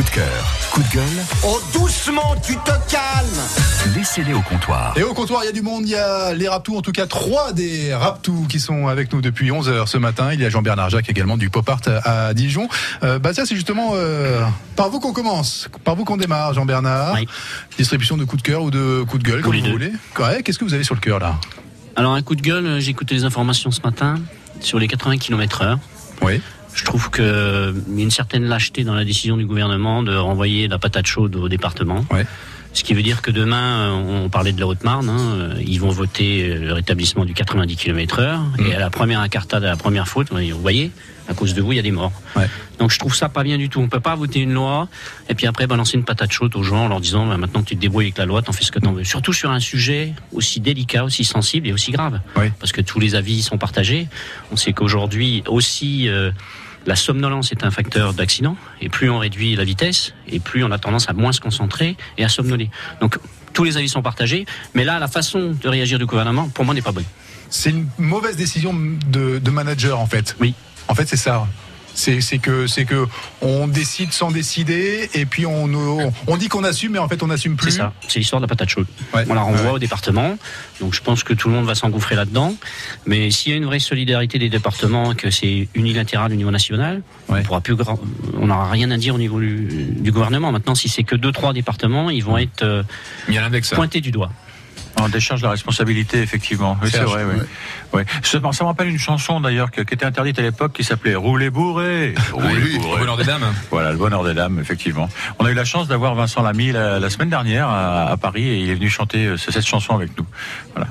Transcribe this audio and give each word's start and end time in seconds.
Coup 0.00 0.06
de 0.06 0.14
cœur, 0.14 0.54
coup 0.70 0.82
de 0.82 0.88
gueule. 0.94 1.24
Oh, 1.44 1.60
doucement, 1.74 2.34
tu 2.42 2.54
te 2.56 2.70
calmes 2.90 3.94
Laissez-les 3.94 4.32
au 4.32 4.40
comptoir. 4.40 4.96
Et 4.96 5.02
au 5.02 5.12
comptoir, 5.12 5.42
il 5.42 5.46
y 5.46 5.48
a 5.50 5.52
du 5.52 5.60
monde, 5.60 5.82
il 5.84 5.90
y 5.90 5.94
a 5.94 6.32
les 6.32 6.48
Raptous, 6.48 6.74
en 6.74 6.80
tout 6.80 6.92
cas 6.92 7.06
trois 7.06 7.52
des 7.52 7.92
Raptous 7.92 8.46
qui 8.48 8.60
sont 8.60 8.88
avec 8.88 9.12
nous 9.12 9.20
depuis 9.20 9.50
11h 9.50 9.86
ce 9.88 9.98
matin. 9.98 10.32
Il 10.32 10.40
y 10.40 10.46
a 10.46 10.48
Jean-Bernard 10.48 10.88
Jacques 10.88 11.10
également 11.10 11.36
du 11.36 11.50
Pop 11.50 11.68
Art 11.68 11.82
à 12.06 12.32
Dijon. 12.32 12.66
Euh, 13.02 13.18
bah 13.18 13.34
ça 13.34 13.44
c'est 13.44 13.54
justement 13.54 13.90
euh, 13.92 14.42
par 14.74 14.88
vous 14.88 15.00
qu'on 15.00 15.12
commence, 15.12 15.68
par 15.84 15.96
vous 15.96 16.06
qu'on 16.06 16.16
démarre 16.16 16.54
Jean-Bernard. 16.54 17.12
Oui. 17.16 17.28
Distribution 17.76 18.16
de 18.16 18.24
coup 18.24 18.38
de 18.38 18.42
cœur 18.42 18.62
ou 18.62 18.70
de 18.70 19.02
coup 19.06 19.18
de 19.18 19.22
gueule, 19.24 19.42
comme 19.42 19.54
vous 19.54 19.60
deux. 19.60 19.70
voulez. 19.70 19.92
Ouais, 20.18 20.42
Qu'est-ce 20.42 20.58
que 20.58 20.64
vous 20.64 20.72
avez 20.72 20.84
sur 20.84 20.94
le 20.94 21.00
cœur 21.02 21.18
là? 21.18 21.38
Alors 21.94 22.14
un 22.14 22.22
coup 22.22 22.36
de 22.36 22.40
gueule, 22.42 22.64
euh, 22.66 22.80
j'ai 22.80 22.92
écouté 22.92 23.14
les 23.14 23.24
informations 23.24 23.70
ce 23.70 23.82
matin 23.82 24.14
sur 24.60 24.78
les 24.78 24.88
80 24.88 25.18
km 25.18 25.60
heure. 25.60 25.78
Oui. 26.22 26.40
Je 26.74 26.84
trouve 26.84 27.10
qu'il 27.10 27.24
y 27.24 28.00
a 28.00 28.02
une 28.02 28.10
certaine 28.10 28.44
lâcheté 28.44 28.84
dans 28.84 28.94
la 28.94 29.04
décision 29.04 29.36
du 29.36 29.46
gouvernement 29.46 30.02
de 30.02 30.14
renvoyer 30.14 30.68
la 30.68 30.78
patate 30.78 31.06
chaude 31.06 31.36
au 31.36 31.48
département. 31.48 32.04
Ouais. 32.10 32.26
Ce 32.72 32.84
qui 32.84 32.94
veut 32.94 33.02
dire 33.02 33.20
que 33.20 33.32
demain, 33.32 33.92
on 33.92 34.28
parlait 34.28 34.52
de 34.52 34.60
la 34.60 34.66
Haute-Marne, 34.66 35.08
hein, 35.08 35.54
ils 35.66 35.80
vont 35.80 35.88
voter 35.88 36.48
euh, 36.48 36.58
le 36.66 36.72
rétablissement 36.72 37.24
du 37.24 37.34
90 37.34 37.76
km 37.76 38.20
heure. 38.20 38.40
Mm. 38.40 38.66
Et 38.66 38.74
à 38.74 38.78
la 38.78 38.90
première 38.90 39.20
incartade, 39.20 39.64
à 39.64 39.68
la 39.68 39.76
première 39.76 40.06
faute, 40.06 40.28
vous 40.30 40.60
voyez, 40.60 40.92
à 41.30 41.34
cause 41.34 41.54
de 41.54 41.62
vous, 41.62 41.72
il 41.72 41.76
y 41.76 41.78
a 41.78 41.82
des 41.82 41.92
morts. 41.92 42.12
Ouais. 42.34 42.48
Donc 42.78 42.90
je 42.90 42.98
trouve 42.98 43.14
ça 43.14 43.28
pas 43.28 43.44
bien 43.44 43.56
du 43.56 43.68
tout. 43.68 43.80
On 43.80 43.88
peut 43.88 44.00
pas 44.00 44.16
voter 44.16 44.40
une 44.40 44.52
loi 44.52 44.88
et 45.28 45.34
puis 45.34 45.46
après 45.46 45.66
balancer 45.66 45.96
une 45.96 46.04
patate 46.04 46.32
chaude 46.32 46.54
aux 46.56 46.62
gens 46.62 46.84
en 46.86 46.88
leur 46.88 47.00
disant 47.00 47.26
bah, 47.26 47.36
maintenant 47.36 47.62
tu 47.62 47.76
te 47.76 47.80
débrouilles 47.80 48.06
avec 48.06 48.18
la 48.18 48.26
loi, 48.26 48.42
t'en 48.42 48.52
fais 48.52 48.64
ce 48.64 48.72
que 48.72 48.80
t'en 48.80 48.92
veux. 48.92 49.04
Surtout 49.04 49.32
sur 49.32 49.50
un 49.50 49.60
sujet 49.60 50.14
aussi 50.32 50.60
délicat, 50.60 51.04
aussi 51.04 51.24
sensible 51.24 51.68
et 51.68 51.72
aussi 51.72 51.92
grave. 51.92 52.20
Parce 52.58 52.72
que 52.72 52.80
tous 52.80 52.98
les 52.98 53.14
avis 53.14 53.42
sont 53.42 53.58
partagés. 53.58 54.08
On 54.50 54.56
sait 54.56 54.72
qu'aujourd'hui 54.72 55.44
aussi 55.46 56.08
euh, 56.08 56.32
la 56.86 56.96
somnolence 56.96 57.52
est 57.52 57.64
un 57.64 57.70
facteur 57.70 58.12
d'accident 58.12 58.56
et 58.80 58.88
plus 58.88 59.08
on 59.08 59.18
réduit 59.18 59.54
la 59.54 59.64
vitesse 59.64 60.14
et 60.26 60.40
plus 60.40 60.64
on 60.64 60.70
a 60.72 60.78
tendance 60.78 61.08
à 61.08 61.12
moins 61.12 61.32
se 61.32 61.40
concentrer 61.40 61.96
et 62.18 62.24
à 62.24 62.28
somnoler. 62.28 62.70
Donc 63.00 63.18
tous 63.52 63.64
les 63.64 63.76
avis 63.76 63.88
sont 63.88 64.02
partagés, 64.02 64.46
mais 64.74 64.84
là 64.84 64.98
la 64.98 65.08
façon 65.08 65.56
de 65.60 65.68
réagir 65.68 65.98
du 65.98 66.06
gouvernement 66.06 66.48
pour 66.48 66.64
moi 66.64 66.74
n'est 66.74 66.82
pas 66.82 66.92
bonne. 66.92 67.04
C'est 67.50 67.70
une 67.70 67.88
mauvaise 67.98 68.36
décision 68.36 68.72
de, 68.72 69.38
de 69.38 69.50
manager 69.50 69.98
en 69.98 70.06
fait. 70.06 70.36
Oui. 70.40 70.54
En 70.90 70.94
fait 70.94 71.06
c'est 71.08 71.16
ça. 71.16 71.46
C'est 71.92 72.38
que 72.38 72.66
c'est 72.68 72.84
que 72.86 73.06
on 73.42 73.66
décide 73.66 74.12
sans 74.12 74.30
décider 74.30 75.10
et 75.12 75.26
puis 75.26 75.44
on 75.44 75.64
on, 75.74 76.12
on 76.28 76.36
dit 76.36 76.48
qu'on 76.48 76.62
assume 76.64 76.92
mais 76.92 76.98
en 76.98 77.08
fait 77.08 77.22
on 77.22 77.26
n'assume 77.26 77.56
plus. 77.56 77.72
C'est 77.72 77.78
ça, 77.78 77.92
c'est 78.08 78.20
l'histoire 78.20 78.40
de 78.40 78.44
la 78.44 78.48
patate 78.48 78.68
chaude. 78.70 78.86
Ouais. 79.12 79.24
On 79.28 79.34
la 79.34 79.42
renvoie 79.42 79.66
Ouais. 79.66 79.70
au 79.72 79.78
département, 79.78 80.38
donc 80.80 80.94
je 80.94 81.02
pense 81.02 81.24
que 81.24 81.34
tout 81.34 81.48
le 81.48 81.54
monde 81.54 81.66
va 81.66 81.74
s'engouffrer 81.74 82.14
là-dedans. 82.14 82.54
Mais 83.06 83.30
s'il 83.32 83.50
y 83.52 83.54
a 83.54 83.58
une 83.58 83.66
vraie 83.66 83.80
solidarité 83.80 84.38
des 84.38 84.48
départements, 84.48 85.14
que 85.14 85.30
c'est 85.30 85.68
unilatéral 85.74 86.32
au 86.32 86.36
niveau 86.36 86.52
national, 86.52 87.02
Ouais. 87.28 87.40
on 87.40 87.42
pourra 87.42 87.60
plus, 87.60 87.74
gra- 87.74 87.98
on 88.40 88.46
n'aura 88.46 88.70
rien 88.70 88.90
à 88.92 88.96
dire 88.96 89.14
au 89.16 89.18
niveau 89.18 89.40
du, 89.40 89.66
du 89.98 90.12
gouvernement. 90.12 90.52
Maintenant, 90.52 90.76
si 90.76 90.88
c'est 90.88 91.02
que 91.02 91.16
deux 91.16 91.32
trois 91.32 91.52
départements, 91.52 92.08
ils 92.08 92.24
vont 92.24 92.38
être 92.38 92.62
euh, 92.62 92.82
l'index. 93.28 93.70
pointés 93.74 94.00
du 94.00 94.10
doigt. 94.12 94.30
On 95.02 95.08
décharge 95.08 95.42
la 95.42 95.50
responsabilité, 95.50 96.20
effectivement. 96.20 96.76
Oui, 96.82 96.88
c'est 96.90 97.00
vrai, 97.00 97.24
oui. 97.92 98.02
Ça, 98.22 98.38
ça 98.52 98.64
me 98.64 98.68
rappelle 98.68 98.88
une 98.88 98.98
chanson, 98.98 99.40
d'ailleurs, 99.40 99.70
qui 99.70 99.80
était 99.80 100.04
interdite 100.04 100.38
à 100.38 100.42
l'époque, 100.42 100.72
qui 100.72 100.84
s'appelait 100.84 101.14
Rouler 101.14 101.50
bourré. 101.50 102.14
Rouler 102.32 102.78
bourré. 102.78 103.16
des 103.18 103.24
dames. 103.24 103.52
Voilà, 103.70 103.92
le 103.92 103.98
bonheur 103.98 104.24
des 104.24 104.34
dames, 104.34 104.58
effectivement. 104.60 105.08
On 105.38 105.46
a 105.46 105.50
eu 105.50 105.54
la 105.54 105.64
chance 105.64 105.88
d'avoir 105.88 106.14
Vincent 106.14 106.42
Lamy 106.42 106.72
la, 106.72 107.00
la 107.00 107.10
semaine 107.10 107.30
dernière 107.30 107.68
à, 107.68 108.10
à 108.10 108.16
Paris 108.16 108.46
et 108.46 108.60
il 108.60 108.70
est 108.70 108.74
venu 108.74 108.88
chanter 108.90 109.26
euh, 109.26 109.36
cette 109.36 109.66
chanson 109.66 109.94
avec 109.94 110.16
nous. 110.18 110.26
Voilà. 110.74 110.88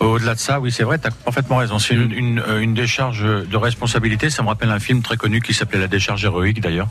Au-delà 0.00 0.34
de 0.34 0.40
ça, 0.40 0.58
oui, 0.58 0.72
c'est 0.72 0.82
vrai, 0.82 0.98
tu 0.98 1.06
as 1.06 1.10
parfaitement 1.10 1.58
raison. 1.58 1.78
C'est 1.78 1.94
une, 1.94 2.12
une, 2.12 2.38
euh, 2.40 2.60
une 2.60 2.74
décharge 2.74 3.22
de 3.22 3.56
responsabilité. 3.56 4.30
Ça 4.30 4.42
me 4.42 4.48
rappelle 4.48 4.70
un 4.70 4.80
film 4.80 5.02
très 5.02 5.16
connu 5.16 5.40
qui 5.40 5.54
s'appelait 5.54 5.78
La 5.78 5.86
décharge 5.86 6.24
héroïque, 6.24 6.60
d'ailleurs. 6.60 6.88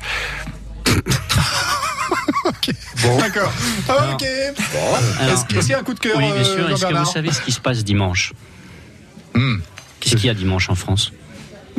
D'accord. 3.20 3.52
Ok. 3.90 4.23
Alors, 5.20 5.34
Est-ce 5.34 5.45
qu'il 5.45 5.70
y 5.70 5.73
a 5.73 5.80
un 5.80 5.84
coup 5.84 5.94
de 5.94 6.00
cœur 6.00 6.17
oui, 6.17 6.31
bien 6.34 6.44
sûr. 6.44 6.66
euh, 6.66 6.70
Est-ce 6.73 6.86
que 6.86 6.94
vous 6.94 7.06
savez 7.06 7.31
ce 7.31 7.42
qui 7.42 7.52
se 7.52 7.59
passe 7.59 7.84
dimanche 7.84 8.34
Hmm. 9.34 9.58
Qu'est-ce 10.00 10.16
qu'il 10.18 10.25
y 10.25 10.30
a 10.30 10.34
dimanche 10.34 10.69
en 10.69 10.75
France 10.75 11.12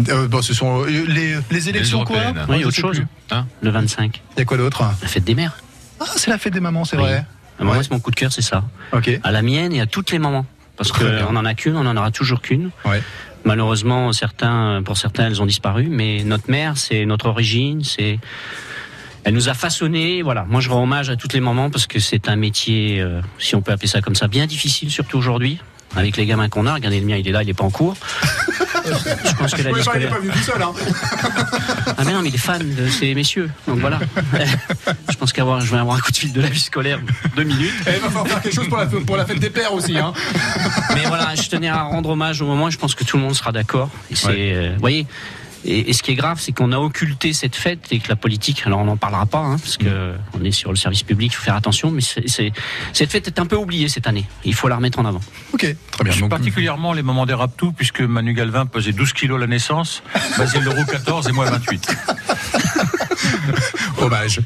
Euh, 0.08 0.26
bon, 0.26 0.40
ce 0.42 0.54
sont 0.54 0.82
euh, 0.84 1.04
les, 1.06 1.36
les 1.50 1.68
élections 1.68 2.04
quoi. 2.04 2.16
Oui, 2.48 2.56
Ouais, 2.58 2.64
autre 2.64 2.76
chose. 2.76 3.02
Hein 3.30 3.46
Le 3.60 3.70
25, 3.70 4.22
Il 4.36 4.38
y 4.38 4.42
a 4.42 4.44
quoi 4.44 4.56
d'autre 4.56 4.82
la 5.02 5.08
fête 5.08 5.24
des 5.24 5.34
mères. 5.34 5.58
Ah, 6.00 6.04
c'est 6.16 6.30
la 6.30 6.38
fête 6.38 6.52
des 6.54 6.60
mamans, 6.60 6.84
c'est 6.84 6.96
Oui. 6.96 7.02
vrai. 7.02 7.26
Ah, 7.60 7.64
Moi, 7.64 7.76
Ouais. 7.76 7.82
c'est 7.82 7.90
mon 7.90 8.00
coup 8.00 8.10
de 8.10 8.16
cœur, 8.16 8.32
c'est 8.32 8.42
ça. 8.42 8.64
Ok. 8.92 9.10
à 9.22 9.30
la 9.30 9.42
mienne 9.42 9.72
et 9.72 9.80
à 9.80 9.86
toutes 9.86 10.10
les 10.12 10.18
mamans. 10.18 10.46
Parce 10.76 10.90
qu'on 10.92 11.36
en 11.36 11.44
a 11.44 11.54
qu'une, 11.54 11.76
on 11.76 11.86
en 11.86 11.96
aura 11.96 12.10
toujours 12.10 12.40
qu'une. 12.40 12.70
Ouais. 12.86 13.02
Malheureusement, 13.44 14.12
certains, 14.12 14.82
pour 14.84 14.96
certains, 14.96 15.26
elles 15.26 15.42
ont 15.42 15.46
disparu, 15.46 15.88
mais 15.90 16.22
notre 16.24 16.50
mère, 16.50 16.78
c'est 16.78 17.04
notre 17.04 17.26
origine, 17.26 17.84
c'est, 17.84 18.18
elle 19.24 19.34
nous 19.34 19.48
a 19.48 19.54
façonné. 19.54 20.22
Voilà. 20.22 20.44
Moi, 20.48 20.60
je 20.60 20.68
rends 20.70 20.82
hommage 20.82 21.10
à 21.10 21.16
toutes 21.16 21.32
les 21.32 21.40
mamans 21.40 21.70
parce 21.70 21.86
que 21.86 21.98
c'est 22.00 22.28
un 22.28 22.36
métier, 22.36 23.00
euh, 23.00 23.20
si 23.38 23.54
on 23.54 23.62
peut 23.62 23.72
appeler 23.72 23.88
ça 23.88 24.00
comme 24.00 24.14
ça, 24.16 24.28
bien 24.28 24.46
difficile, 24.46 24.90
surtout 24.90 25.18
aujourd'hui. 25.18 25.58
Avec 25.94 26.16
les 26.16 26.24
gamins 26.24 26.48
qu'on 26.48 26.66
a, 26.66 26.72
regardez 26.72 26.98
le 27.00 27.06
mien, 27.06 27.16
il 27.18 27.28
est 27.28 27.32
là, 27.32 27.42
il 27.42 27.50
est 27.50 27.54
pas 27.54 27.64
en 27.64 27.70
cours. 27.70 27.94
je 28.86 29.34
pense 29.34 29.52
que 29.52 29.60
la 29.60 29.72
vie 29.72 29.82
scolaire. 29.82 30.14
venu 30.18 30.30
tout 30.30 30.38
seul. 30.38 30.62
Hein. 30.62 30.72
Ah 31.98 32.04
mais 32.06 32.12
non, 32.14 32.22
mais 32.22 32.30
il 32.30 32.34
est 32.34 32.38
fan 32.38 32.74
de 32.74 32.88
ces 32.88 33.14
messieurs. 33.14 33.50
Donc 33.68 33.78
voilà. 33.80 34.00
je 35.10 35.16
pense 35.16 35.32
qu'avoir, 35.32 35.60
je 35.60 35.70
vais 35.70 35.78
avoir 35.78 35.96
un 35.96 36.00
coup 36.00 36.10
de 36.10 36.16
fil 36.16 36.32
de 36.32 36.40
la 36.40 36.48
vie 36.48 36.58
scolaire 36.58 36.98
deux 37.36 37.44
minutes. 37.44 37.74
Et 37.86 37.90
il 37.96 38.00
va 38.00 38.08
falloir 38.08 38.26
faire 38.26 38.40
quelque 38.40 38.54
chose 38.54 38.68
pour 38.68 38.78
la, 38.78 38.86
pour 38.86 39.16
la 39.18 39.26
fête 39.26 39.38
des 39.38 39.50
pères 39.50 39.74
aussi. 39.74 39.98
Hein. 39.98 40.12
Mais 40.94 41.04
voilà, 41.06 41.34
je 41.34 41.48
tenais 41.48 41.68
à 41.68 41.82
rendre 41.82 42.08
hommage 42.10 42.40
au 42.40 42.46
moment. 42.46 42.70
Je 42.70 42.78
pense 42.78 42.94
que 42.94 43.04
tout 43.04 43.18
le 43.18 43.22
monde 43.22 43.34
sera 43.34 43.52
d'accord. 43.52 43.90
Et 44.10 44.16
c'est, 44.16 44.28
Ouais. 44.28 44.52
euh, 44.54 44.72
vous 44.74 44.80
voyez. 44.80 45.06
Et, 45.64 45.90
et 45.90 45.92
ce 45.92 46.02
qui 46.02 46.10
est 46.10 46.14
grave, 46.16 46.38
c'est 46.40 46.52
qu'on 46.52 46.72
a 46.72 46.78
occulté 46.78 47.32
cette 47.32 47.54
fête 47.56 47.86
et 47.92 48.00
que 48.00 48.08
la 48.08 48.16
politique. 48.16 48.62
Alors 48.66 48.80
on 48.80 48.84
n'en 48.84 48.96
parlera 48.96 49.26
pas, 49.26 49.38
hein, 49.38 49.56
parce 49.58 49.76
que 49.76 50.14
on 50.38 50.44
est 50.44 50.50
sur 50.50 50.70
le 50.70 50.76
service 50.76 51.02
public, 51.04 51.32
il 51.32 51.36
faut 51.36 51.44
faire 51.44 51.54
attention. 51.56 51.90
Mais 51.90 52.00
c'est, 52.00 52.28
c'est- 52.28 52.52
cette 52.92 53.10
fête 53.10 53.26
est 53.28 53.38
un 53.38 53.46
peu 53.46 53.56
oubliée 53.56 53.88
cette 53.88 54.06
année. 54.06 54.26
Il 54.44 54.54
faut 54.54 54.68
la 54.68 54.76
remettre 54.76 54.98
en 54.98 55.04
avant. 55.04 55.20
Ok, 55.52 55.66
très 55.92 56.04
bien. 56.04 56.16
Donc, 56.16 56.30
Particulièrement 56.30 56.92
les 56.92 57.02
moments 57.02 57.26
des 57.26 57.34
raptous, 57.34 57.72
puisque 57.72 58.00
Manu 58.00 58.34
Galvin 58.34 58.66
pesait 58.66 58.92
12 58.92 59.12
kilos 59.12 59.36
à 59.38 59.40
la 59.40 59.46
naissance, 59.46 60.02
Basile 60.38 60.62
Leroux 60.64 60.84
14 60.84 61.28
et 61.28 61.32
moi 61.32 61.44
28. 61.50 61.96
hommage. 63.98 64.40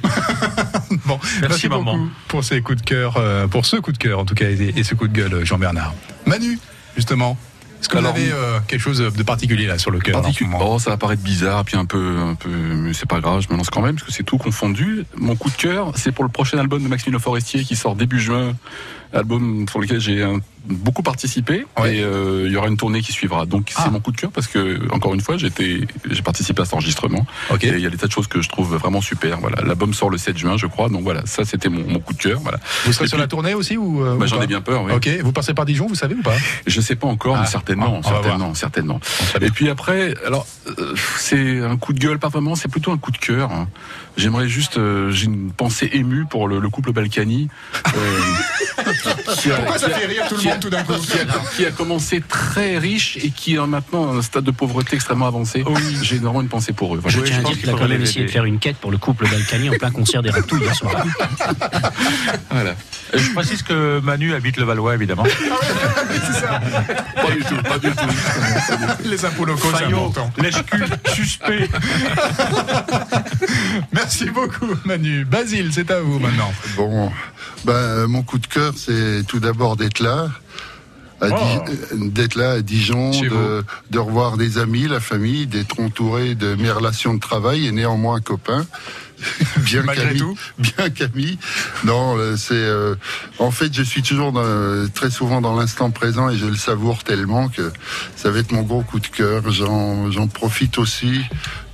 bon, 1.06 1.18
merci, 1.40 1.68
beaucoup 1.68 1.84
maman. 1.84 2.08
pour 2.28 2.44
ces 2.44 2.60
coups 2.60 2.80
de 2.82 2.86
cœur, 2.86 3.14
euh, 3.16 3.46
pour 3.46 3.66
ce 3.66 3.76
coup 3.76 3.92
de 3.92 3.98
cœur 3.98 4.18
en 4.18 4.24
tout 4.24 4.34
cas 4.34 4.48
et, 4.50 4.72
et 4.76 4.84
ce 4.84 4.94
coup 4.94 5.08
de 5.08 5.12
gueule, 5.12 5.44
Jean-Bernard. 5.44 5.94
Manu, 6.26 6.58
justement. 6.96 7.36
Est-ce 7.80 7.88
que 7.88 7.98
vous 7.98 8.06
avez 8.06 8.32
euh, 8.32 8.58
quelque 8.66 8.80
chose 8.80 8.98
de 8.98 9.22
particulier 9.22 9.66
là 9.66 9.78
sur 9.78 9.90
le 9.90 9.98
cœur 10.00 10.20
Particu- 10.22 10.46
Oh, 10.60 10.78
ça 10.78 10.90
va 10.90 10.96
paraître 10.96 11.22
bizarre, 11.22 11.64
puis 11.64 11.76
un 11.76 11.84
peu, 11.84 12.16
un 12.18 12.34
peu, 12.34 12.48
mais 12.48 12.92
c'est 12.92 13.08
pas 13.08 13.20
grave, 13.20 13.42
je 13.46 13.52
me 13.52 13.56
lance 13.58 13.70
quand 13.70 13.82
même 13.82 13.94
parce 13.96 14.06
que 14.06 14.12
c'est 14.12 14.22
tout 14.24 14.38
confondu. 14.38 15.04
Mon 15.16 15.36
coup 15.36 15.50
de 15.50 15.56
cœur, 15.56 15.92
c'est 15.94 16.12
pour 16.12 16.24
le 16.24 16.30
prochain 16.30 16.58
album 16.58 16.82
de 16.82 16.88
Maxime 16.88 17.12
Le 17.12 17.18
Forestier 17.18 17.64
qui 17.64 17.76
sort 17.76 17.94
début 17.94 18.18
juin, 18.20 18.54
album 19.12 19.66
pour 19.66 19.80
lequel 19.80 20.00
j'ai 20.00 20.22
euh, 20.22 20.38
beaucoup 20.68 21.02
participé 21.02 21.66
Ouais. 21.78 21.96
et 21.98 22.02
euh, 22.02 22.44
il 22.46 22.52
y 22.52 22.56
aura 22.56 22.68
une 22.68 22.76
tournée 22.76 23.00
qui 23.02 23.12
suivra. 23.12 23.46
Donc 23.46 23.72
Ah. 23.76 23.82
c'est 23.84 23.90
mon 23.90 24.00
coup 24.00 24.12
de 24.12 24.16
cœur 24.16 24.30
parce 24.30 24.46
que 24.46 24.80
encore 24.92 25.14
une 25.14 25.20
fois, 25.20 25.36
j'étais, 25.36 25.80
j'ai 26.10 26.22
participé 26.22 26.62
à 26.62 26.64
cet 26.64 26.74
enregistrement 26.74 27.26
et 27.60 27.68
il 27.68 27.80
y 27.80 27.86
a 27.86 27.90
des 27.90 27.96
tas 27.96 28.06
de 28.06 28.12
choses 28.12 28.26
que 28.26 28.42
je 28.42 28.48
trouve 28.48 28.76
vraiment 28.76 29.00
super. 29.00 29.38
Voilà, 29.40 29.62
l'album 29.62 29.94
sort 29.94 30.10
le 30.10 30.18
7 30.18 30.36
juin, 30.38 30.56
je 30.56 30.66
crois. 30.66 30.88
Donc 30.88 31.02
voilà, 31.02 31.22
ça 31.26 31.44
c'était 31.44 31.68
mon, 31.68 31.86
mon 31.86 31.98
coup 32.00 32.12
de 32.14 32.18
cœur. 32.22 32.40
Voilà. 32.40 32.58
Vous 32.84 32.92
serez 32.92 33.04
Et 33.04 33.08
sur 33.08 33.16
puis- 33.16 33.22
la 33.22 33.28
tournée 33.28 33.54
aussi 33.54 33.76
ou 33.76 34.04
euh, 34.04 34.16
Bah, 34.16 34.24
ou 34.24 34.28
j'en 34.28 34.40
ai 34.42 34.46
bien 34.46 34.60
peur. 34.60 34.82
Oui. 34.84 34.92
Ok, 34.92 35.08
vous 35.22 35.32
passez 35.32 35.54
par 35.54 35.64
Dijon, 35.66 35.86
vous 35.86 35.94
savez 35.94 36.14
ou 36.14 36.22
pas? 36.22 36.34
Je 36.66 36.80
sais 36.80 36.96
pas 36.96 37.06
encore, 37.06 37.36
Ah, 37.36 37.40
mais 37.42 37.46
certainement, 37.46 38.02
certainement, 38.02 38.54
certainement. 38.54 39.00
Et 39.40 39.50
puis 39.50 39.68
après, 39.68 40.14
alors 40.26 40.46
euh, 40.78 40.94
c'est 41.18 41.60
un 41.60 41.76
coup 41.76 41.92
de 41.92 41.98
gueule, 41.98 42.18
pas 42.18 42.28
vraiment, 42.28 42.54
c'est 42.54 42.68
plutôt 42.68 42.92
un 42.92 42.98
coup 42.98 43.10
de 43.10 43.18
cœur. 43.18 43.52
hein. 43.52 43.68
J'aimerais 44.16 44.48
juste, 44.48 44.78
j'ai 45.10 45.26
une 45.26 45.50
pensée 45.52 45.90
émue 45.92 46.24
pour 46.24 46.48
le, 46.48 46.58
le 46.58 46.68
couple 46.70 46.92
Balkany. 46.92 47.48
Pourquoi 48.76 49.78
ça 49.78 49.90
fait 49.90 50.06
rire 50.06 50.24
tout 50.28 50.36
le 50.36 50.40
qui 50.40 50.48
a- 50.56 50.58
monde 50.58 50.62
tout 50.62 50.70
d'un 50.70 50.82
coup 50.84 50.92
qui 50.94 51.18
a, 51.18 51.24
qui 51.56 51.66
a 51.66 51.70
commencé 51.70 52.20
très 52.20 52.78
riche 52.78 53.16
et 53.22 53.30
qui 53.30 53.56
a 53.58 53.66
maintenant 53.66 54.16
un 54.16 54.22
stade 54.22 54.44
de 54.44 54.50
pauvreté 54.50 54.96
extrêmement 54.96 55.26
avancé. 55.26 55.64
J'ai 56.02 56.18
vraiment 56.18 56.40
une 56.42 56.48
pensée 56.48 56.72
pour 56.72 56.94
eux. 56.94 56.98
Voilà. 57.02 57.16
Je 57.16 57.22
Oui, 57.22 57.28
tiens 57.28 57.38
à 57.40 57.42
dire 57.42 57.58
qu'il 57.58 57.70
a 57.70 57.72
quand 57.74 57.88
même 57.88 58.02
essayé 58.02 58.24
de 58.26 58.30
faire 58.30 58.44
une 58.44 58.58
quête 58.58 58.76
pour 58.76 58.90
le 58.90 58.98
couple 58.98 59.28
Balkany 59.28 59.70
en 59.70 59.74
plein 59.74 59.90
concert 59.90 60.22
des 60.22 60.30
Raptous 60.30 60.58
hier 60.58 60.74
soir. 60.74 60.92
Voilà. 62.50 62.74
Et 63.12 63.18
je 63.18 63.32
précise 63.32 63.62
que 63.62 64.00
Manu 64.00 64.34
habite 64.34 64.56
le 64.56 64.64
Valois, 64.64 64.94
évidemment. 64.94 65.24
Pas 67.16 67.30
du 67.30 67.40
tout, 67.44 67.62
pas 67.62 67.78
du 67.78 67.90
tout. 67.90 68.06
Les 69.04 69.24
impôts 69.24 69.44
locaux, 69.44 69.68
c'est 69.76 69.84
important. 69.84 70.30
lèche-cul, 70.38 70.84
suspect. 71.14 71.68
Merci 73.92 74.26
beaucoup 74.30 74.68
Manu. 74.84 75.24
Basile, 75.24 75.70
c'est 75.72 75.90
à 75.90 76.00
vous 76.00 76.18
maintenant. 76.18 76.52
Bon, 76.76 77.10
ben, 77.64 77.72
euh, 77.72 78.06
mon 78.08 78.22
coup 78.22 78.38
de 78.38 78.46
cœur, 78.46 78.72
c'est 78.76 79.22
tout 79.26 79.40
d'abord 79.40 79.76
d'être 79.76 80.00
là. 80.00 80.28
À 81.20 81.28
Oh. 81.30 81.34
Euh, 81.68 81.96
d'être 82.10 82.34
là 82.34 82.52
à 82.52 82.60
Dijon, 82.60 83.10
de, 83.10 83.64
de 83.90 83.98
revoir 83.98 84.36
des 84.36 84.58
amis, 84.58 84.86
la 84.86 85.00
famille, 85.00 85.46
d'être 85.46 85.80
entouré 85.80 86.34
de 86.34 86.54
mes 86.56 86.70
relations 86.70 87.14
de 87.14 87.20
travail 87.20 87.66
et 87.66 87.72
néanmoins 87.72 88.20
copain. 88.20 88.66
bien 89.56 89.82
Malgré 89.82 90.08
Camille, 90.08 90.18
tout 90.20 90.36
bien 90.58 90.90
Camille. 90.90 91.38
Non, 91.84 92.18
euh, 92.18 92.36
c'est 92.36 92.52
euh, 92.52 92.96
en 93.38 93.50
fait, 93.50 93.72
je 93.72 93.82
suis 93.82 94.02
toujours 94.02 94.30
dans- 94.30 94.86
très 94.92 95.10
souvent 95.10 95.40
dans 95.40 95.56
l'instant 95.56 95.90
présent 95.90 96.28
et 96.28 96.36
je 96.36 96.44
le 96.44 96.54
savoure 96.56 97.02
tellement 97.02 97.48
que 97.48 97.72
ça 98.14 98.30
va 98.30 98.40
être 98.40 98.52
mon 98.52 98.60
gros 98.62 98.82
coup 98.82 99.00
de 99.00 99.06
cœur. 99.06 99.50
J'en 99.50 100.10
j'en 100.10 100.26
profite 100.26 100.76
aussi 100.76 101.22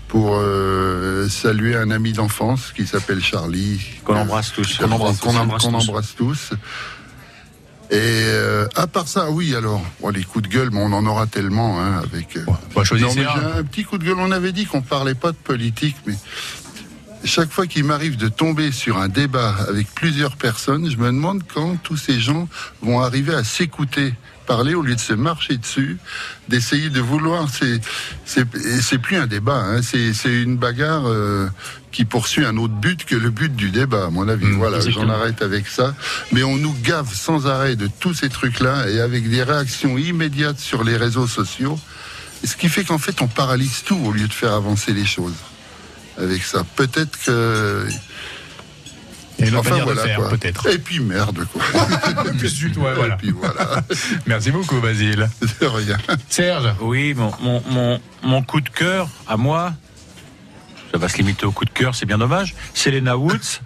pour 0.06 0.36
euh, 0.36 1.28
saluer 1.28 1.74
un 1.74 1.90
ami 1.90 2.12
d'enfance 2.12 2.72
qui 2.76 2.86
s'appelle 2.86 3.20
Charlie. 3.20 3.80
Qu'on 4.04 4.14
embrasse 4.16 4.52
tous. 4.52 4.78
Qu'on 4.78 4.92
embrasse, 4.92 5.64
embrasse 5.88 6.14
tous. 6.16 6.50
Et 7.92 7.98
euh, 7.98 8.66
à 8.74 8.86
part 8.86 9.06
ça, 9.06 9.30
oui, 9.30 9.54
alors, 9.54 9.82
bon, 10.00 10.08
les 10.08 10.24
coups 10.24 10.48
de 10.48 10.54
gueule, 10.54 10.70
mais 10.72 10.80
on 10.80 10.94
en 10.94 11.04
aura 11.04 11.26
tellement 11.26 11.78
hein, 11.78 12.00
avec. 12.02 12.38
euh, 12.38 12.44
bah, 12.74 12.82
non, 12.98 13.12
mais 13.14 13.24
un. 13.24 13.58
un 13.58 13.64
petit 13.64 13.84
coup 13.84 13.98
de 13.98 14.04
gueule. 14.04 14.16
On 14.18 14.30
avait 14.32 14.52
dit 14.52 14.64
qu'on 14.64 14.80
parlait 14.80 15.14
pas 15.14 15.32
de 15.32 15.36
politique, 15.36 15.96
mais 16.06 16.14
chaque 17.24 17.50
fois 17.50 17.66
qu'il 17.66 17.84
m'arrive 17.84 18.16
de 18.16 18.28
tomber 18.28 18.72
sur 18.72 18.98
un 18.98 19.08
débat 19.08 19.54
avec 19.68 19.92
plusieurs 19.94 20.36
personnes, 20.36 20.90
je 20.90 20.96
me 20.96 21.06
demande 21.06 21.42
quand 21.52 21.76
tous 21.82 21.96
ces 21.96 22.20
gens 22.20 22.48
vont 22.82 23.00
arriver 23.00 23.34
à 23.34 23.44
s'écouter 23.44 24.14
parler 24.46 24.74
au 24.74 24.82
lieu 24.82 24.96
de 24.96 25.00
se 25.00 25.12
marcher 25.12 25.56
dessus, 25.56 25.98
d'essayer 26.48 26.90
de 26.90 27.00
vouloir. 27.00 27.48
C'est 27.48 28.98
plus 28.98 29.16
un 29.16 29.26
débat. 29.26 29.56
Hein, 29.56 29.82
c'est 29.82 30.42
une 30.42 30.56
bagarre. 30.56 31.06
euh, 31.06 31.48
qui 31.92 32.04
poursuit 32.06 32.44
un 32.44 32.56
autre 32.56 32.72
but 32.72 33.04
que 33.04 33.14
le 33.14 33.30
but 33.30 33.54
du 33.54 33.70
débat, 33.70 34.06
à 34.06 34.10
mon 34.10 34.26
avis. 34.26 34.46
Mmh, 34.46 34.56
voilà, 34.56 34.80
j'en 34.80 35.08
arrête 35.08 35.42
avec 35.42 35.68
ça. 35.68 35.94
Mais 36.32 36.42
on 36.42 36.56
nous 36.56 36.74
gave 36.82 37.12
sans 37.14 37.46
arrêt 37.46 37.76
de 37.76 37.88
tous 38.00 38.14
ces 38.14 38.30
trucs-là 38.30 38.88
et 38.88 39.00
avec 39.00 39.28
des 39.28 39.42
réactions 39.42 39.98
immédiates 39.98 40.58
sur 40.58 40.82
les 40.82 40.96
réseaux 40.96 41.26
sociaux. 41.26 41.78
Ce 42.44 42.56
qui 42.56 42.68
fait 42.68 42.84
qu'en 42.84 42.98
fait, 42.98 43.22
on 43.22 43.28
paralyse 43.28 43.82
tout 43.84 43.98
au 44.04 44.10
lieu 44.10 44.26
de 44.26 44.32
faire 44.32 44.54
avancer 44.54 44.92
les 44.92 45.04
choses. 45.04 45.34
Avec 46.18 46.42
ça, 46.42 46.64
peut-être 46.76 47.18
que. 47.24 47.86
Enfin 49.56 49.78
de 49.78 49.82
voilà 49.82 50.02
peut-être. 50.30 50.68
Et 50.68 50.78
puis 50.78 51.00
merde 51.00 51.44
quoi. 51.52 51.62
Plus 52.38 52.54
du 52.54 52.70
tout, 52.70 52.80
ouais, 52.80 52.94
voilà. 52.94 53.14
Et 53.14 53.16
puis 53.16 53.30
voilà. 53.30 53.82
Merci 54.26 54.52
beaucoup, 54.52 54.80
Basile. 54.80 55.28
De 55.60 55.66
rien. 55.66 55.98
Serge. 56.28 56.72
Oui, 56.80 57.14
mon, 57.14 57.32
mon, 57.40 57.62
mon, 57.68 58.00
mon 58.22 58.42
coup 58.42 58.60
de 58.60 58.68
cœur 58.68 59.08
à 59.26 59.36
moi, 59.36 59.74
ça 60.92 60.98
va 60.98 61.08
se 61.08 61.16
limiter 61.16 61.44
au 61.44 61.50
coup 61.50 61.64
de 61.64 61.70
cœur, 61.70 61.94
c'est 61.94 62.06
bien 62.06 62.18
dommage, 62.18 62.54
c'est 62.74 62.90
Lena 62.90 63.16
Woods, 63.16 63.60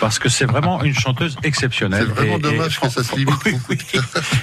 parce 0.00 0.18
que 0.18 0.28
c'est 0.28 0.44
vraiment 0.44 0.82
une 0.82 0.94
chanteuse 0.94 1.36
exceptionnelle. 1.42 2.06
C'est 2.08 2.14
vraiment 2.14 2.34
Et- 2.34 2.36
et 2.36 2.42
dommage 2.56 2.80
que 2.80 2.88
ça 2.88 3.02
se 3.04 3.14
limite 3.16 3.34
Oui. 3.68 3.78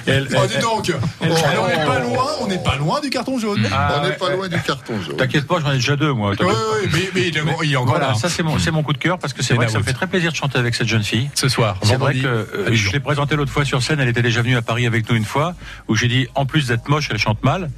Elle- 0.06 0.28
Oh, 0.36 0.46
dis 0.46 0.58
donc 0.58 0.92
elle- 1.20 1.32
Alors, 1.32 1.64
On 1.64 1.68
n'est 1.68 1.84
pas 1.86 1.98
loin, 2.00 2.26
on 2.40 2.46
n'est 2.46 2.58
pas 2.62 2.76
loin 2.76 3.00
du 3.00 3.10
carton 3.10 3.38
jaune. 3.38 3.66
Ah, 3.72 4.00
on 4.00 4.06
n'est 4.06 4.12
pas 4.14 4.30
loin 4.30 4.48
du 4.48 4.60
carton 4.60 5.00
jaune. 5.02 5.16
T'inquiète 5.16 5.46
pas, 5.46 5.60
j'en 5.60 5.70
ai 5.72 5.74
déjà 5.76 5.96
deux, 5.96 6.12
moi. 6.12 6.32
Oui, 6.38 6.46
oui, 6.46 6.88
mais, 6.92 7.10
mais 7.14 7.20
il, 7.28 7.42
il 7.64 7.72
est 7.72 7.76
encore 7.76 7.88
Voilà, 7.90 8.06
là. 8.08 8.12
hein. 8.12 8.18
ça 8.18 8.28
c'est 8.28 8.42
mon, 8.42 8.58
c'est 8.58 8.70
mon 8.70 8.82
coup 8.82 8.92
de 8.92 8.98
cœur 8.98 9.18
parce 9.18 9.32
que 9.32 9.42
c'est 9.42 9.54
vrai 9.54 9.66
que 9.66 9.72
ça 9.72 9.78
me 9.78 9.84
fait 9.84 9.92
très 9.92 10.06
plaisir 10.06 10.30
de 10.32 10.36
chanter 10.36 10.58
avec 10.58 10.74
cette 10.74 10.88
jeune 10.88 11.02
fille. 11.02 11.30
Ce 11.34 11.48
soir, 11.48 11.76
C'est 11.82 11.96
vrai 11.96 12.14
que 12.14 12.26
euh, 12.26 12.68
je 12.72 12.90
l'ai 12.92 13.00
présentée 13.00 13.36
l'autre 13.36 13.52
fois 13.52 13.64
sur 13.64 13.82
scène, 13.82 14.00
elle 14.00 14.08
était 14.08 14.22
déjà 14.22 14.42
venue 14.42 14.56
à 14.56 14.62
Paris 14.62 14.86
avec 14.86 15.08
nous 15.08 15.16
une 15.16 15.24
fois, 15.24 15.54
où 15.88 15.96
j'ai 15.96 16.08
dit 16.08 16.28
en 16.34 16.46
plus 16.46 16.66
d'être 16.68 16.88
moche, 16.88 17.08
elle 17.10 17.18
chante 17.18 17.42
mal. 17.42 17.70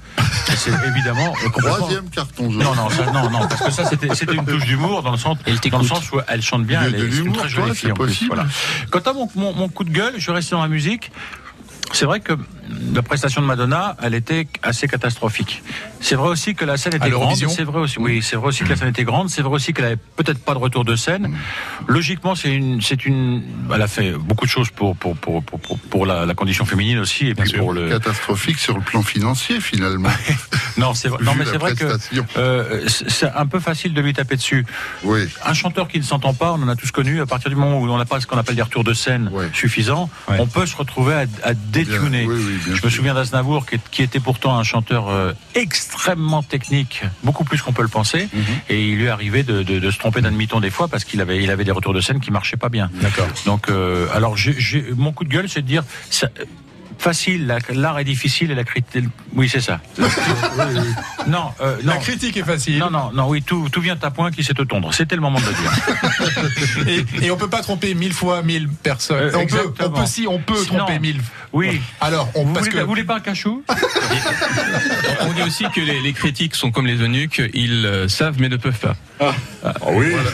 C'est 0.57 0.71
évidemment 0.89 1.33
euh, 1.45 1.49
complètement- 1.51 1.77
Troisième 1.79 2.11
carton 2.11 2.51
jaune. 2.51 2.63
Non, 2.63 2.75
non, 2.75 2.91
ça, 2.91 3.07
non, 3.13 3.31
non, 3.31 3.47
parce 3.49 3.63
que 3.63 3.71
ça 3.71 3.85
c'était 3.85 4.15
c'était 4.15 4.35
une 4.35 4.45
touche 4.45 4.65
d'humour 4.65 5.03
dans 5.03 5.13
le 5.13 5.19
sens, 5.19 5.39
Elle 5.47 5.59
dans 5.71 5.79
le 5.79 5.85
sens 5.87 6.11
où 6.13 6.21
elle 6.27 6.43
chante 6.43 6.65
bien, 6.65 6.81
Il 6.87 6.91
y 6.93 6.95
a 6.95 6.99
elle 6.99 7.03
de 7.05 7.07
est, 7.09 7.11
en 7.71 7.95
plus. 7.95 8.27
Voilà. 8.27 8.47
Quant 8.91 9.01
à 9.01 9.13
mon, 9.13 9.29
mon, 9.35 9.53
mon 9.53 9.69
coup 9.69 9.85
de 9.85 9.91
gueule, 9.91 10.15
je 10.19 10.27
vais 10.27 10.37
rester 10.37 10.55
dans 10.55 10.63
la 10.63 10.69
musique. 10.69 11.11
C'est 11.93 12.05
vrai 12.05 12.21
que 12.21 12.35
la 12.95 13.03
prestation 13.03 13.41
de 13.41 13.47
Madonna, 13.47 13.97
elle 14.03 14.15
était 14.15 14.47
assez 14.63 14.89
catastrophique. 14.89 15.63
C'est 16.01 16.15
vrai 16.15 16.29
aussi 16.29 16.55
que 16.55 16.65
la 16.65 16.77
scène 16.77 16.95
était 16.95 17.11
grande. 17.11 17.37
C'est 17.37 17.65
vrai 17.65 17.81
aussi, 17.81 17.99
oui, 17.99 18.23
c'est 18.23 18.37
vrai 18.37 18.49
aussi 18.49 18.65
que 18.65 18.69
la 18.69 18.77
scène 18.77 18.89
était 18.89 19.05
grande. 19.05 19.31
C'est 19.31 19.43
vrai 19.43 19.55
aussi 19.55 19.73
qu'elle 19.73 19.87
avait 19.87 19.97
peut-être 19.97 20.39
pas 20.39 20.55
de 20.55 20.59
retour 20.59 20.85
de 20.85 20.97
scène. 20.97 21.35
Logiquement, 21.87 22.35
c'est 22.35 22.55
une, 22.55 22.81
c'est 22.81 23.05
une, 23.05 23.43
elle 23.75 23.83
a 23.83 23.89
fait 23.89 24.13
beaucoup 24.13 24.47
de 24.47 24.51
choses 24.51 24.71
pour 24.71 24.97
pour 24.97 25.17
pour 25.17 25.43
pour, 25.43 25.61
pour, 25.61 25.79
pour 25.79 26.07
la, 26.07 26.27
la 26.27 26.35
condition 26.35 26.65
féminine 26.65 26.99
aussi 26.99 27.29
et 27.29 27.35
puis 27.35 27.49
sûr. 27.49 27.59
pour 27.61 27.73
le. 27.73 27.89
Catastrophique 27.89 28.59
sur 28.59 28.75
le 28.75 28.83
plan 28.83 29.03
financier 29.03 29.61
finalement. 29.61 30.11
Non, 30.79 30.95
c'est 30.95 31.09
vrai. 31.09 31.19
Non, 31.25 31.33
mais 31.37 31.45
c'est 31.45 31.59
vrai 31.59 31.75
que 31.75 31.99
euh, 32.37 32.87
c'est 32.87 33.29
un 33.35 33.47
peu 33.47 33.59
facile 33.59 33.95
de 33.95 34.01
lui 34.01 34.13
taper 34.13 34.37
dessus. 34.37 34.65
Oui. 35.03 35.29
Un 35.45 35.53
chanteur 35.53 35.89
qui 35.89 35.99
ne 35.99 36.05
s'entend 36.05 36.35
pas, 36.35 36.53
on 36.53 36.63
en 36.63 36.69
a 36.69 36.77
tous 36.77 36.93
connu, 36.93 37.21
à 37.21 37.27
partir 37.27 37.51
du 37.51 37.57
moment 37.57 37.81
où 37.81 37.89
on 37.89 37.99
n'a 37.99 38.05
pas 38.05 38.21
ce 38.21 38.29
qu'on 38.29 38.39
appelle 38.39 38.55
des 38.55 38.63
retours 38.63 38.85
de 38.85 38.95
scène 38.95 39.29
suffisants, 39.53 40.09
on 40.29 40.47
peut 40.47 40.67
se 40.67 40.77
retrouver 40.77 41.15
à, 41.15 41.25
à 41.43 41.55
détuner. 41.55 42.27
Bien, 42.27 42.29
oui, 42.29 42.45
oui, 42.47 42.58
bien 42.59 42.75
Je 42.75 42.85
me 42.85 42.91
souviens 42.91 43.15
d'Aznavour 43.15 43.67
qui, 43.91 44.03
était 44.03 44.21
pourtant 44.21 44.59
un 44.59 44.63
chanteur 44.63 45.09
euh, 45.09 45.33
extrêmement 45.55 46.43
technique, 46.43 47.03
beaucoup 47.25 47.45
plus 47.45 47.61
qu'on 47.63 47.73
peut 47.73 47.83
le 47.83 47.89
penser, 47.89 48.29
Mhm. 48.33 48.43
et 48.71 48.89
il 48.89 48.97
lui 48.97 49.09
arrivé 49.09 49.43
de, 49.43 49.63
de- 49.63 49.79
de 49.79 49.91
se 49.91 49.99
tromper 49.99 50.21
d'un 50.21 50.31
demi-ton 50.33 50.61
des 50.61 50.71
fois 50.71 50.89
parce 50.89 51.05
qu'il 51.05 51.21
avait, 51.21 51.43
il 51.43 51.51
avait 51.51 51.65
des 51.65 51.73
retours 51.73 51.95
de 51.95 52.01
scène 52.01 52.21
qui 52.21 52.31
marchaient 52.31 52.57
pas 52.57 52.69
bien. 52.69 52.91
D'accord. 52.95 53.27
Donc, 53.47 53.69
euh, 53.69 54.07
alors, 54.15 54.37
mon 54.97 55.13
coup 55.13 55.25
de 55.25 55.31
gueule, 55.31 55.49
c'est 55.49 55.63
de 55.63 55.67
dire, 55.67 55.85
ça- 56.11 56.29
facile, 56.99 57.47
la- 57.47 57.59
l'art 57.75 57.99
est 58.01 58.05
difficile 58.05 58.51
et 58.51 58.55
la 58.57 58.65
critique, 58.65 59.05
oui, 59.35 59.49
c'est 59.49 59.61
ça. 59.61 59.81
non, 61.29 61.51
euh, 61.61 61.77
non. 61.85 61.93
La 61.93 61.97
critique 61.99 62.37
est 62.37 62.43
facile. 62.43 62.79
Non, 62.79 62.91
non, 62.91 63.11
non, 63.13 63.29
oui, 63.29 63.43
tout, 63.43 63.69
tout 63.71 63.81
vient 63.81 63.97
à 64.03 64.11
point 64.11 64.31
qui 64.31 64.43
sait 64.43 64.55
te 64.55 64.63
tondre. 64.63 64.93
C'était 64.93 65.15
le 65.15 65.21
moment 65.21 65.39
de 65.41 65.47
le 65.47 65.53
dire. 65.53 65.73
Et, 67.21 67.27
et 67.27 67.31
on 67.31 67.37
peut 67.37 67.49
pas 67.49 67.61
tromper 67.63 67.95
mille 67.95 68.13
fois 68.13 68.43
mille 68.43 68.69
personnes. 68.69 69.17
Euh, 69.17 69.31
on, 69.37 69.47
peut, 69.47 69.73
on 69.85 69.91
peut 69.91 70.07
si, 70.07 70.27
on 70.27 70.39
peut 70.39 70.57
Sinon- 70.57 70.79
tromper 70.79 70.99
mille. 70.99 71.21
Oui. 71.53 71.81
Alors, 72.01 72.29
on, 72.35 72.45
Vous 72.45 72.53
parce 72.53 72.67
voulez, 72.67 72.79
que 72.79 72.83
vous 72.83 72.89
voulez 72.89 73.05
pas 73.05 73.17
un 73.17 73.21
cachou 73.21 73.63
On 75.21 75.33
dit 75.33 75.43
aussi 75.43 75.65
que 75.75 75.81
les, 75.81 76.01
les 76.01 76.13
critiques 76.13 76.55
sont 76.55 76.71
comme 76.71 76.87
les 76.87 77.01
eunuques, 77.03 77.43
ils 77.55 77.87
euh, 77.87 78.09
savent 78.09 78.37
mais 78.41 78.49
ne 78.49 78.57
peuvent 78.57 78.79
pas. 78.79 78.97
Voilà, 79.19 79.35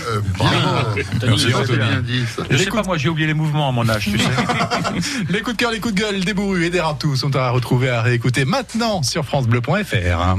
euh, 0.08 0.20
bien, 0.38 1.28
Merci, 1.28 1.46
bien, 1.46 1.56
Anthony. 1.58 1.78
bien 1.78 2.00
dit 2.02 2.24
ça. 2.26 2.42
Je 2.50 2.56
sais 2.56 2.70
pas, 2.70 2.82
moi 2.82 2.98
j'ai 2.98 3.08
oublié 3.08 3.26
les 3.26 3.34
mouvements 3.34 3.68
à 3.68 3.72
mon 3.72 3.88
âge, 3.88 4.04
tu 4.04 4.18
sais. 4.18 4.24
les 5.30 5.40
coups 5.40 5.56
de 5.56 5.62
cœur, 5.62 5.70
les 5.70 5.80
coups 5.80 5.94
de 5.94 6.00
gueule 6.00 6.24
des 6.24 6.34
bourrus 6.34 6.66
et 6.66 6.70
des 6.70 6.80
ratous 6.80 7.16
sont 7.16 7.34
à 7.36 7.50
retrouver, 7.50 7.88
à 7.90 8.02
réécouter 8.02 8.44
maintenant 8.44 9.02
sur 9.02 9.24
FranceBleu.fr. 9.24 10.36